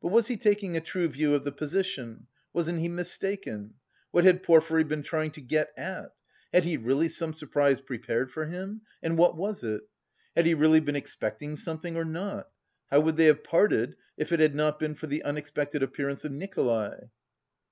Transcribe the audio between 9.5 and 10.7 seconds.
it? Had he